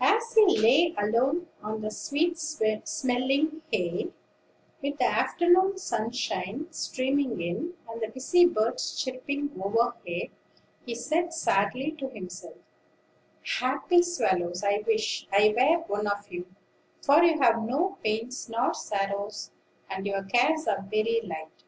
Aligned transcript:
As 0.00 0.34
he 0.34 0.58
lay 0.58 0.96
alone 0.98 1.46
on 1.62 1.80
the 1.80 1.92
sweet 1.92 2.36
smelling 2.40 3.62
hay, 3.70 4.10
with 4.82 4.98
the 4.98 5.04
afternoon 5.08 5.78
sunshine 5.78 6.66
streaming 6.72 7.40
in, 7.40 7.74
and 7.88 8.02
the 8.02 8.08
busy 8.08 8.46
birds 8.46 9.00
chirping 9.00 9.50
overhead, 9.62 10.30
he 10.84 10.96
said 10.96 11.32
sadly 11.32 11.92
to 12.00 12.08
himself: 12.08 12.58
"Happy 13.60 14.02
swallows, 14.02 14.64
I 14.64 14.82
wish 14.84 15.28
I 15.32 15.54
were 15.56 15.84
one 15.84 16.08
of 16.08 16.28
you; 16.32 16.46
for 17.00 17.22
you 17.22 17.40
have 17.40 17.62
no 17.62 17.96
pains 18.02 18.48
nor 18.48 18.74
sorrows, 18.74 19.52
and 19.88 20.04
your 20.04 20.24
cares 20.24 20.66
are 20.66 20.82
very 20.90 21.20
light. 21.22 21.62